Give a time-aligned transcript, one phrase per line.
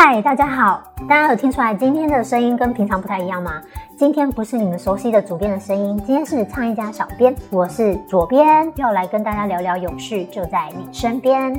[0.00, 0.80] 嗨，大家好！
[1.08, 3.60] 大家有听出来今天的声音跟平常不太一样吗？
[3.96, 11.52] 今天不是你们熟悉的主编的声音，今天是唱一家小编，我是左边，要来跟大家聊聊永续就在你身边。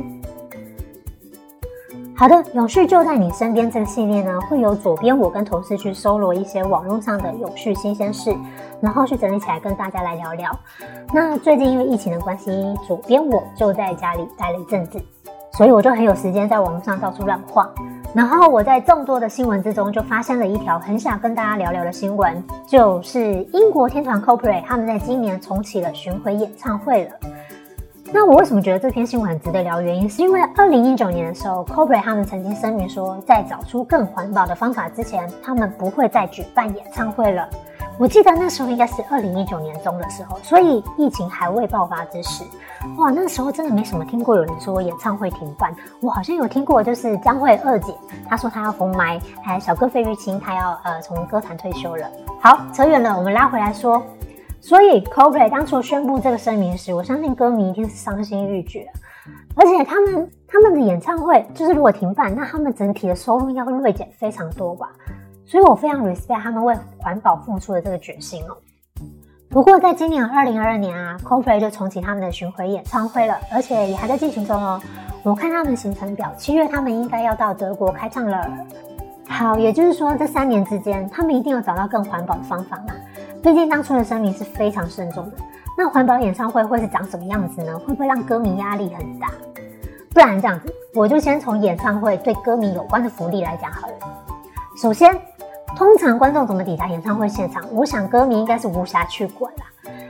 [2.15, 8.33] 好的，永续就在你身边这个系列呢，会有左边我跟同事去搜罗一些网络上的永续新鲜事，
[8.79, 10.57] 然后去整理起来跟大家来聊聊。
[11.14, 14.97] 那最近因为疫情的关系，左边我就在家里待了一阵子，
[15.51, 17.69] 所以我就很有时间在网络上到处乱晃。
[18.15, 27.11] 然后我在众多的新闻之中，就发现了一条很想跟大家聊聊的新闻，就是英国天团 Coldplay 他们在今年重启了巡回演唱会了。
[28.11, 29.79] 那我为什么觉得这篇新闻很值得聊？
[29.79, 37.47] 原因是因为二零一九年的时候，Coldplay 他们曾经声明说，在找出更环保的方法之前，他们不会再举办演唱会了。
[38.00, 42.45] 我记得那时候应该是二零一九年中的时候，所以疫情还未爆发之时，
[42.95, 45.75] 哇，那时候真的没什么听过有人说演唱会停办。
[46.02, 47.94] 我好像有听过，就是张惠二姐，
[48.30, 52.09] 她说她要封麦，还有小哥费玉清，他要呃从歌坛退休了。
[52.39, 54.02] 好，扯远了，我们拉回来说，
[54.61, 58.88] 所以 Coldplay 当初宣布这个声明时，我相信歌迷一定是伤心欲绝，
[59.56, 64.89] 而且他们他们的演唱会就是如果停办，那他们整体的收入应该会锐减非常多吧。
[65.50, 68.55] 所以我非常 respect 他们为环保付出的这个决心哦。
[69.50, 74.80] 不过在今年二零二二年啊，Coldplay 就重启他们的巡回演唱会了，而且也还在进行中哦。
[75.23, 78.47] 我看他们行程表，七月他们应该要到德国开唱了。
[79.28, 82.94] 好，也就是说这三年之间，他们一定有找到更环保的方法嘛？
[83.41, 85.38] 毕竟当初的声明是非常慎重的。
[85.75, 87.75] 那环保演唱会会是长什么样子呢？
[87.80, 89.31] 会不会让歌迷压力很大？
[90.13, 93.94] 不然这样子，我就先从演唱会对歌迷有关的福利来讲好了。
[94.80, 95.19] 首先。
[95.75, 97.64] 通常观众怎么抵达演唱会现场？
[97.73, 99.66] 我想歌迷应该是无暇去管啦。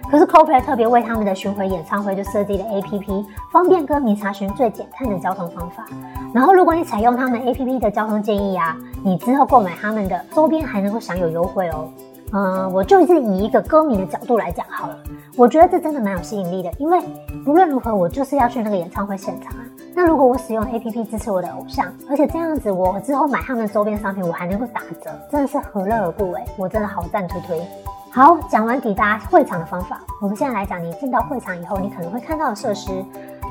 [0.10, 5.86] 可是 Coldplay 特别为他们的巡回演唱会就设计了 APP，方便歌迷查询最简单的交通方法。
[6.34, 11.88] 然后如果你采用他们 APP 的交通建议啊，你之后购买他们的周边还能够享有优惠哦。
[12.32, 14.98] 嗯，我就是以一个歌迷的角度来讲好了，
[15.38, 17.00] 我觉得这真的蛮有吸引力的，因为
[17.46, 19.62] 不论如何，我就是要去那个演唱会现场啊。
[20.02, 26.42] 那如果我使用 A P P 支持我的偶像，而且这样子我之后买他们周边商品，我还能够打折，真的是何乐而不为？
[26.58, 27.62] 我真的好赞推推。
[28.10, 33.04] 好，讲完抵达会场的方法，我们现在来讲你进到会场以后，你可能会看到的设施。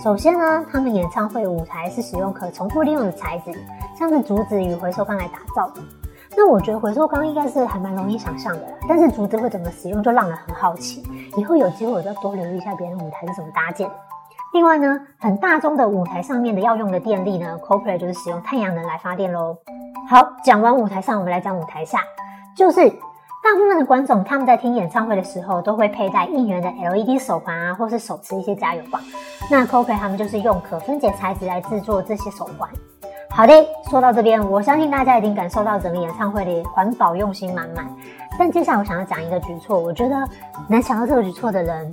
[0.02, 3.52] 首先呢，他们演唱会舞台是使用可重复利用的材质，
[3.94, 5.82] 像是竹子与回收钢来打造的。
[6.34, 11.02] 那我觉得回收钢应该是还蛮容易想象的，但是竹子会怎么使用就让人很好奇。
[11.36, 13.86] 以后有机会我就要多留意一下别人舞台是怎么搭建。
[14.54, 19.56] 另外呢，很大宗的舞台上面的要用的电力呢，Coldplay 就是使用太阳能来发电喽。
[20.08, 22.00] 好，讲完舞台上，我们来讲舞台下，
[22.56, 29.00] 就是大部分的观众他们在听演唱会的时候都会佩戴应援的 LED 手环啊，或是手持一些加油棒。
[29.50, 32.68] 那 Coldplay 他们就是用可分解材质来制作这些手环。
[33.30, 33.52] 好的，
[33.90, 37.86] 说到这边，我相信大家已经感受到整个演唱会的环保用心满满。
[38.38, 40.16] 但接下来我想要讲一个举措，我觉得
[40.68, 41.92] 能想到这个举措的人，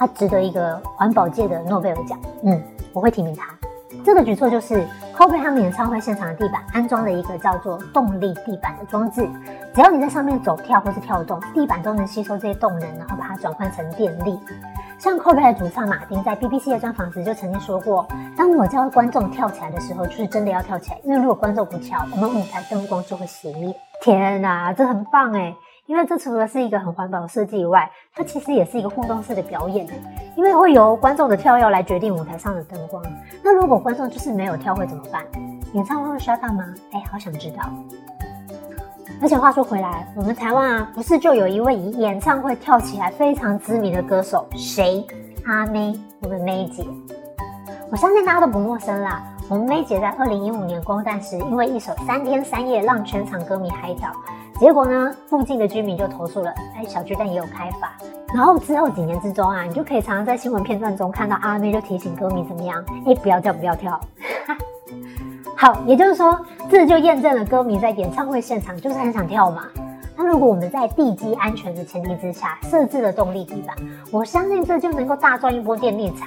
[0.00, 2.18] 他值得一个环保界的诺贝尔奖。
[2.42, 2.58] 嗯，
[2.94, 3.54] 我会提名他。
[4.02, 9.28] 这个举措就是 Coldplay 他们演唱会现场的地板安装了一个叫做动力地板的装置，
[9.74, 14.40] 只要你在上面走跳或是跳动，地板都能吸收这些动能，然后把它转换成电力。
[14.98, 25.54] 像 Coldplay 的主唱马丁在 BBC 的专访时就曾经说过：“当我叫观众跳起来的时候，就是真的要跳起来，因为如果观众不跳，我们舞台灯光就会熄灭。”天哪，这很棒哎！
[25.90, 29.84] 因为这除了是一个很环保的设计以外，它其实也是一个互动式的表演
[30.36, 33.02] 因为会由观众的跳跃来决定舞台上的灯光。
[33.42, 35.24] 那如果观众就是没有跳会怎么办？
[35.72, 36.64] 演唱会会刷到吗？
[36.92, 37.68] 哎，好想知道。
[39.20, 45.04] 而且话说回来，我们台湾啊，不是就有一位以演唱会跳起来非常知名的歌手，谁？
[45.44, 46.86] 阿妹，我们妹姐。
[47.90, 49.24] 我相信大家都不陌生啦。
[49.48, 54.12] 我们妹姐在二零一五年光诞时，因为一首《三天三夜》让全场歌迷嗨跳，
[54.60, 57.90] 结果呢，附近的居民就投诉了，哎，小巨蛋也有开发。
[58.34, 63.98] 然后之后几年之中啊，你就可以常常在新闻片段中看到阿妹就提醒歌迷怎么样，哎，不要跳，不要跳。
[65.56, 66.38] 好，也就是说，
[66.68, 69.64] 这就验证了歌迷在演唱会现场就是很想跳嘛。
[70.14, 73.74] 那如果我们在地基安全的前提之下设置了动力地板，
[74.12, 76.26] 我相信这就能够大赚一波电力财，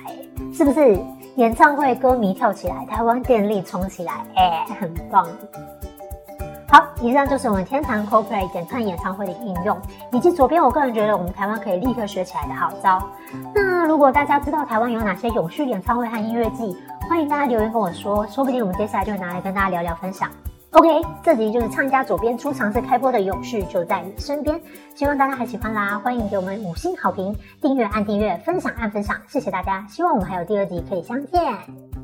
[0.52, 1.00] 是不是？
[1.36, 5.28] 演唱会歌迷跳起来，台湾电力冲起来，哎，很棒。
[6.74, 9.80] 好，以上就是我们天堂 CoPlay 减碳演唱会的应用，
[10.12, 13.00] 以及左边我个人觉得我们台湾可以立刻学起来的好招。
[13.54, 16.76] 那如果大家知道台湾有哪些永续演唱会和音乐季？
[17.08, 20.28] 欢迎大家留言跟我说，说不定我们接下来就会拿来跟大家聊聊分享。
[20.72, 20.90] OK，
[21.22, 24.60] 这集就是唱家左边出尝试开播的永续就在你身边，
[24.96, 26.00] 希望大家还喜欢啦！
[26.00, 29.86] 欢迎给我们五星好评，订阅按订阅，分享按分享，谢谢大家！
[29.88, 32.03] 希望我们还有第二集可以相见。